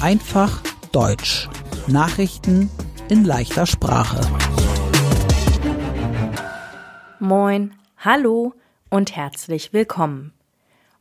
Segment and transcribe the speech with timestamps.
[0.00, 1.46] Einfach Deutsch.
[1.88, 2.70] Nachrichten
[3.10, 4.18] in leichter Sprache.
[7.18, 8.54] Moin, hallo
[8.88, 10.32] und herzlich willkommen.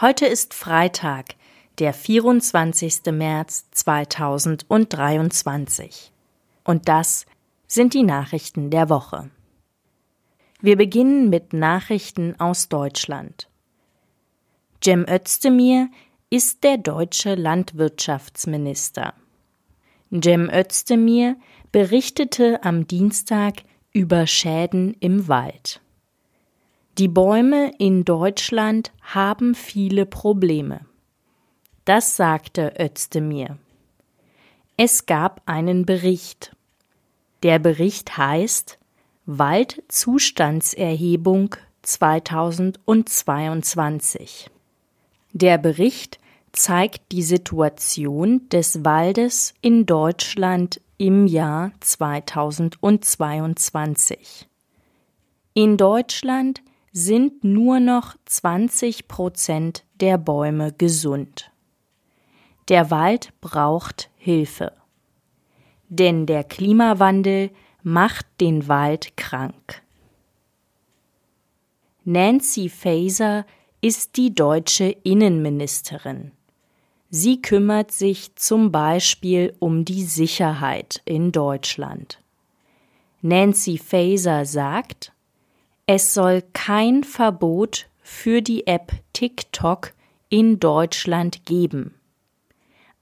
[0.00, 1.34] Heute ist Freitag,
[1.80, 3.06] der 24.
[3.10, 6.12] März 2023.
[6.62, 7.26] Und das
[7.66, 9.28] sind die Nachrichten der Woche.
[10.60, 13.48] Wir beginnen mit Nachrichten aus Deutschland.
[14.84, 15.88] Cem Özdemir
[16.32, 19.12] ist der deutsche Landwirtschaftsminister.
[20.10, 21.36] Cem Özdemir
[21.72, 25.82] berichtete am Dienstag über Schäden im Wald.
[26.96, 30.86] Die Bäume in Deutschland haben viele Probleme.
[31.84, 33.58] Das sagte Özdemir.
[34.78, 36.56] Es gab einen Bericht.
[37.42, 38.78] Der Bericht heißt
[39.26, 44.48] Waldzustandserhebung 2022.
[45.34, 46.21] Der Bericht
[46.52, 54.48] zeigt die Situation des Waldes in Deutschland im Jahr 2022.
[55.54, 56.62] In Deutschland
[56.92, 61.50] sind nur noch 20 Prozent der Bäume gesund.
[62.68, 64.72] Der Wald braucht Hilfe.
[65.88, 67.50] Denn der Klimawandel
[67.82, 69.82] macht den Wald krank.
[72.04, 73.46] Nancy Faeser
[73.80, 76.32] ist die deutsche Innenministerin.
[77.14, 82.18] Sie kümmert sich zum Beispiel um die Sicherheit in Deutschland.
[83.20, 85.12] Nancy Faeser sagt,
[85.86, 89.92] es soll kein Verbot für die App TikTok
[90.30, 91.94] in Deutschland geben.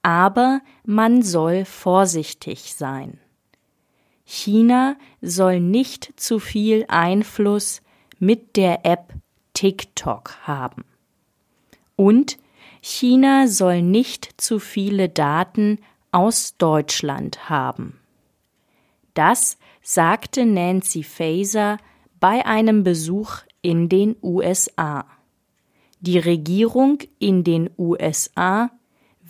[0.00, 3.20] Aber man soll vorsichtig sein.
[4.24, 7.82] China soll nicht zu viel Einfluss
[8.18, 9.12] mit der App
[9.52, 10.86] TikTok haben.
[11.94, 12.38] Und
[12.80, 15.78] China soll nicht zu viele Daten
[16.12, 17.98] aus Deutschland haben.
[19.14, 21.78] Das sagte Nancy Faeser
[22.20, 25.04] bei einem Besuch in den USA.
[26.00, 28.70] Die Regierung in den USA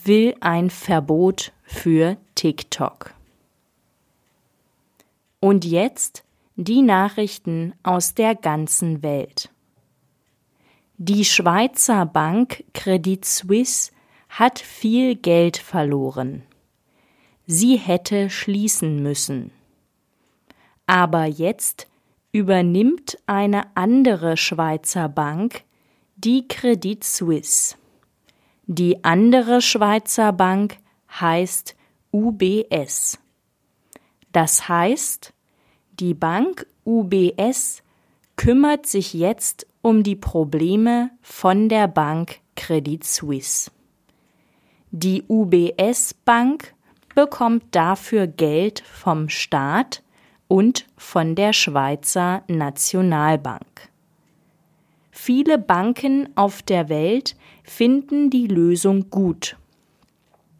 [0.04, 3.14] will ein Verbot für TikTok.
[5.40, 6.24] Und jetzt
[6.56, 9.50] die Nachrichten aus der ganzen Welt.
[11.00, 13.92] Die Schweizer Bank Credit Suisse
[14.28, 16.42] hat viel Geld verloren.
[17.46, 19.52] Sie hätte schließen müssen.
[20.88, 21.86] Aber jetzt
[22.32, 25.62] übernimmt eine andere Schweizer Bank
[26.16, 27.76] die Credit Suisse.
[28.66, 30.78] Die andere Schweizer Bank
[31.12, 31.76] heißt
[32.10, 33.20] UBS.
[34.32, 35.32] Das heißt,
[36.00, 37.84] die Bank UBS
[38.34, 43.70] kümmert sich jetzt um die Probleme von der Bank Credit Suisse.
[44.90, 46.74] Die UBS Bank
[47.14, 50.02] bekommt dafür Geld vom Staat
[50.46, 53.88] und von der Schweizer Nationalbank.
[55.10, 57.34] Viele Banken auf der Welt
[57.64, 59.56] finden die Lösung gut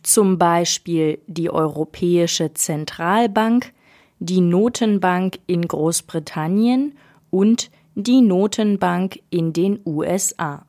[0.08, 3.74] zum Beispiel die Europäische Zentralbank,
[4.20, 6.96] die Notenbank in Großbritannien
[7.28, 7.70] und
[8.00, 10.64] die Notenbank in den USA.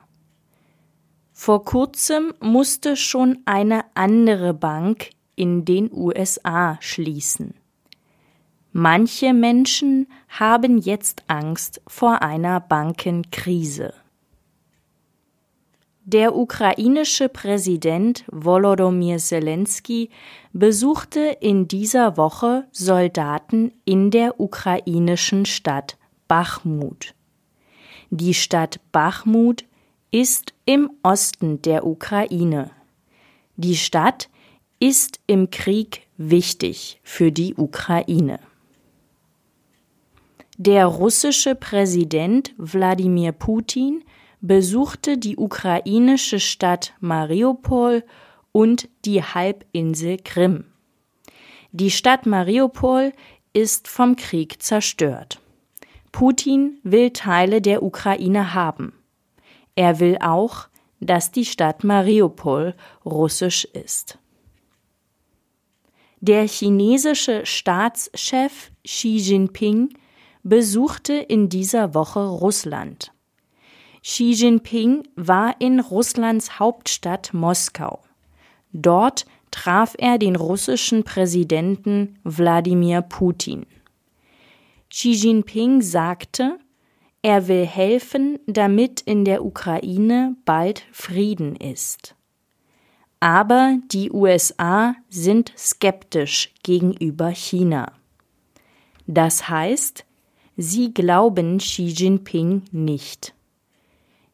[1.32, 7.54] Vor kurzem musste schon eine andere Bank in den USA schließen.
[8.72, 13.94] Manche Menschen haben jetzt Angst vor einer Bankenkrise.
[16.04, 20.10] Der ukrainische Präsident Volodymyr Zelensky
[20.52, 27.14] besuchte in dieser Woche Soldaten in der ukrainischen Stadt Bachmut.
[28.12, 29.66] Die Stadt Bachmut
[30.10, 32.72] ist im Osten der Ukraine.
[33.56, 34.30] Die Stadt
[34.80, 38.40] ist im Krieg wichtig für die Ukraine.
[40.58, 44.04] Der russische Präsident Wladimir Putin
[44.42, 48.04] besuchte die ukrainische Stadt Mariupol
[48.52, 50.66] und die Halbinsel Krim.
[51.72, 53.14] Die Stadt Mariupol
[53.54, 55.40] ist vom Krieg zerstört.
[56.12, 58.94] Putin will Teile der Ukraine haben.
[59.76, 60.68] Er will auch,
[61.00, 62.76] dass die Stadt Mariupol
[63.06, 64.18] russisch ist.
[66.22, 69.90] Der chinesische Staatschef Xi Jinping
[70.44, 73.14] besuchte in dieser Woche Russland.
[74.02, 78.02] Xi Jinping war in Russlands Hauptstadt Moskau.
[78.74, 83.66] Dort traf er den russischen Präsidenten Wladimir Putin.
[84.92, 86.60] Xi Jinping sagte,
[87.22, 92.16] er will helfen, damit in der Ukraine bald Frieden ist.
[93.20, 97.92] Aber die USA sind skeptisch gegenüber China.
[99.06, 100.06] Das heißt,
[100.56, 103.34] sie glauben Xi Jinping nicht.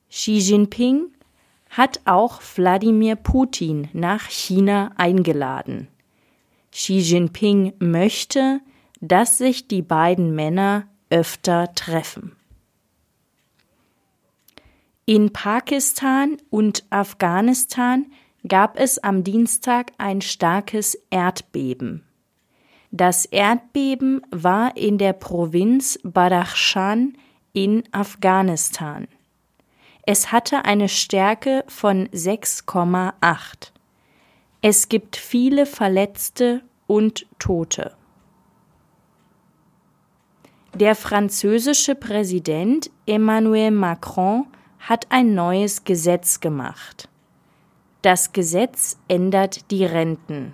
[0.09, 1.07] Xi Jinping
[1.69, 5.87] hat auch Wladimir Putin nach China eingeladen.
[6.71, 8.61] Xi Jinping möchte,
[9.07, 12.35] dass sich die beiden Männer öfter treffen.
[15.05, 18.07] In Pakistan und Afghanistan
[18.47, 22.03] gab es am Dienstag ein starkes Erdbeben.
[22.91, 27.17] Das Erdbeben war in der Provinz Badakhshan
[27.53, 29.07] in Afghanistan.
[30.07, 33.71] Es hatte eine Stärke von 6,8.
[34.61, 37.95] Es gibt viele Verletzte und Tote.
[40.75, 44.45] Der französische Präsident Emmanuel Macron
[44.77, 47.07] hat ein neues Gesetz gemacht.
[48.01, 50.53] Das Gesetz ändert die Renten.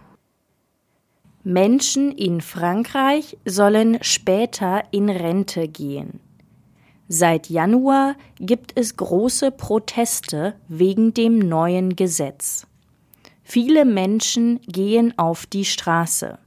[1.44, 6.20] Menschen in Frankreich sollen später in Rente gehen.
[7.08, 12.68] Seit Januar gibt es große Proteste wegen dem neuen Gesetz.
[13.42, 16.38] Viele Menschen gehen auf die Straße.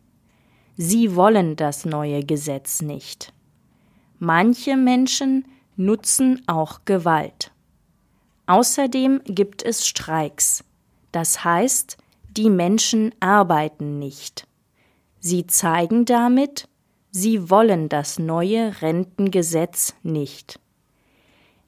[0.77, 3.35] Sie wollen das neue Gesetz nicht.
[4.25, 5.45] Manche Menschen
[5.77, 7.53] nutzen auch Gewalt.
[8.47, 10.65] Außerdem gibt es Streiks.
[11.13, 11.99] Das heißt,
[12.35, 14.47] die Menschen arbeiten nicht.
[15.21, 16.71] Sie zeigen damit,
[17.11, 20.59] sie wollen das neue Rentengesetz nicht.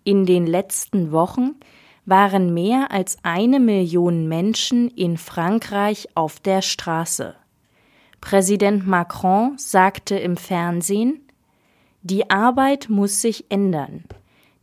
[0.05, 1.56] In den letzten Wochen
[2.06, 7.35] waren mehr als eine Million Menschen in Frankreich auf der Straße.
[8.23, 11.20] Präsident Macron sagte im Fernsehen,
[12.06, 14.05] die Arbeit muss sich ändern.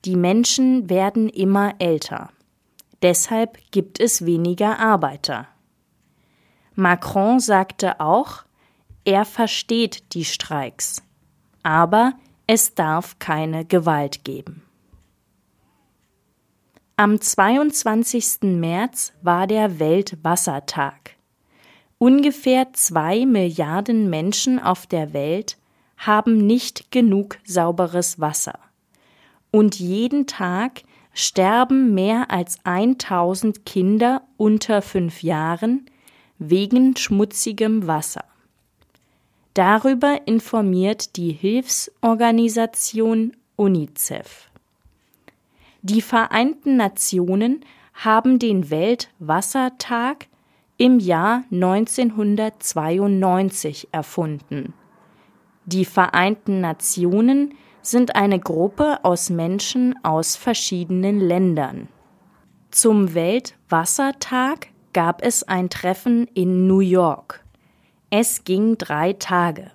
[0.06, 2.30] Die Menschen werden immer älter.
[3.01, 5.48] Deshalb gibt es weniger Arbeiter.
[6.75, 8.44] Macron sagte auch,
[9.04, 11.04] er versteht die Streiks,
[11.63, 12.13] aber
[12.48, 14.63] es darf keine Gewalt geben.
[16.95, 18.44] Am 22.
[18.44, 21.12] März war der Weltwassertag.
[21.98, 25.57] Ungefähr zwei Milliarden Menschen auf der Welt
[26.05, 28.59] haben nicht genug sauberes Wasser
[29.53, 30.81] und jeden Tag
[31.13, 35.85] sterben mehr als 1000 Kinder unter fünf Jahren
[36.39, 38.25] wegen schmutzigem Wasser.
[39.53, 44.49] Darüber informiert die Hilfsorganisation UNICEF.
[45.83, 47.63] Die Vereinten Nationen
[47.94, 50.25] haben den Weltwassertag
[50.77, 54.73] im Jahr 1992 erfunden.
[55.65, 61.89] Die Vereinten Nationen sind eine Gruppe aus Menschen aus verschiedenen Ländern.
[62.71, 67.44] Zum Weltwassertag gab es ein Treffen in New York.
[68.10, 69.71] Es ging drei Tage.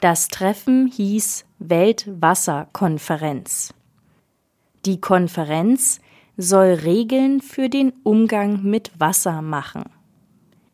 [0.00, 3.72] Das Treffen hieß Weltwasserkonferenz.
[4.84, 6.00] Die Konferenz
[6.36, 9.84] soll Regeln für den Umgang mit Wasser machen.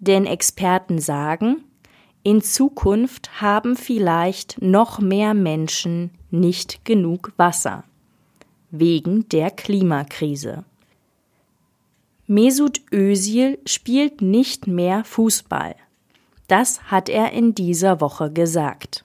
[0.00, 1.64] Denn Experten sagen,
[2.22, 7.84] in Zukunft haben vielleicht noch mehr Menschen nicht genug Wasser
[8.70, 10.64] wegen der Klimakrise.
[12.26, 15.74] Mesut Özil spielt nicht mehr Fußball.
[16.48, 19.04] Das hat er in dieser Woche gesagt.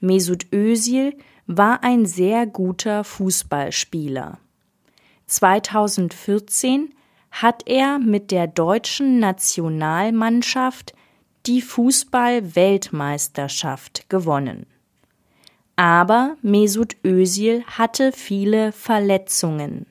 [0.00, 1.16] Mesut Özil
[1.46, 4.38] war ein sehr guter Fußballspieler.
[5.26, 6.92] 2014
[7.30, 10.95] hat er mit der deutschen Nationalmannschaft
[11.46, 14.66] die Fußball-Weltmeisterschaft gewonnen.
[15.76, 19.86] Aber Mesut Özil hatte viele Verletzungen.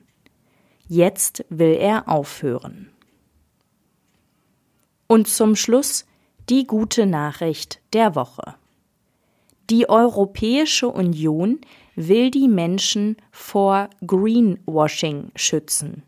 [0.88, 2.90] Jetzt will er aufhören.
[5.06, 6.06] Und zum Schluss
[6.48, 8.54] die gute Nachricht der Woche.
[9.70, 11.60] Die Europäische Union
[11.96, 16.02] will die Menschen vor Greenwashing schützen.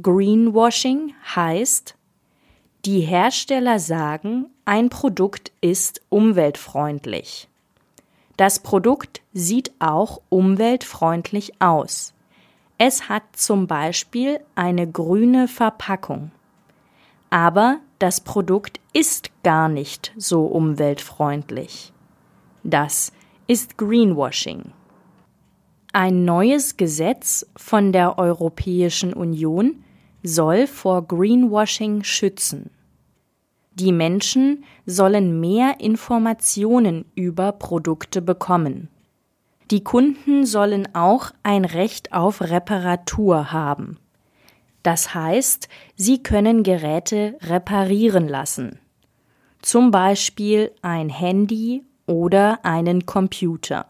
[0.00, 1.95] Greenwashing heißt,
[2.86, 7.48] die Hersteller sagen, ein Produkt ist umweltfreundlich.
[8.36, 12.14] Das Produkt sieht auch umweltfreundlich aus.
[12.78, 16.30] Es hat zum Beispiel eine grüne Verpackung.
[17.28, 21.92] Aber das Produkt ist gar nicht so umweltfreundlich.
[22.62, 23.12] Das
[23.48, 24.72] ist Greenwashing.
[25.92, 29.82] Ein neues Gesetz von der Europäischen Union
[30.26, 32.70] soll vor Greenwashing schützen.
[33.74, 38.88] Die Menschen sollen mehr Informationen über Produkte bekommen.
[39.70, 43.98] Die Kunden sollen auch ein Recht auf Reparatur haben.
[44.82, 48.78] Das heißt, Sie können Geräte reparieren lassen.
[49.60, 53.86] Zum Beispiel ein Handy oder einen Computer.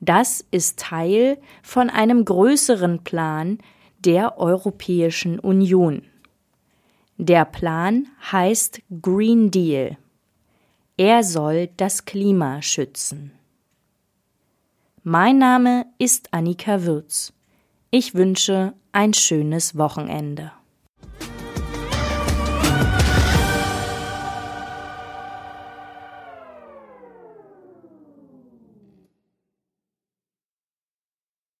[0.00, 3.58] Das ist Teil von einem größeren Plan
[4.04, 6.02] der Europäischen Union.
[7.16, 9.96] Der Plan heißt Green Deal.
[10.96, 13.32] Er soll das Klima schützen.
[15.02, 17.32] Mein Name ist Annika Würz.
[17.90, 20.52] Ich wünsche ein schönes Wochenende.